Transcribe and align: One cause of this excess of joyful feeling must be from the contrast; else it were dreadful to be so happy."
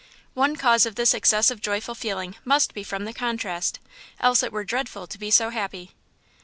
One 0.33 0.55
cause 0.55 0.87
of 0.87 0.95
this 0.95 1.13
excess 1.13 1.51
of 1.51 1.61
joyful 1.61 1.93
feeling 1.93 2.35
must 2.43 2.73
be 2.73 2.81
from 2.83 3.05
the 3.05 3.13
contrast; 3.13 3.79
else 4.19 4.41
it 4.41 4.51
were 4.51 4.63
dreadful 4.63 5.05
to 5.05 5.19
be 5.19 5.29
so 5.29 5.51
happy." 5.51 5.91